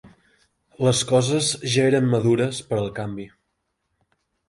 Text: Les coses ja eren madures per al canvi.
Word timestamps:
Les 0.87 1.01
coses 1.11 1.51
ja 1.75 1.85
eren 1.91 2.09
madures 2.17 2.65
per 2.71 2.83
al 2.83 2.93
canvi. 3.01 3.31